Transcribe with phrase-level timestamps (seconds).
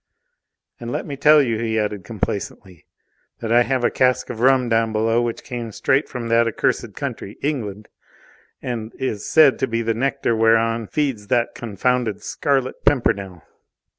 [0.79, 2.87] "And let me tell you," he added complacently,
[3.39, 6.95] "that I have a cask of rum down below, which came straight from that accursed
[6.95, 7.87] country, England,
[8.63, 13.43] and is said to be the nectar whereon feeds that confounded Scarlet Pimpernel.